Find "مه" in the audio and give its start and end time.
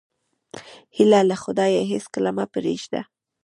2.37-2.45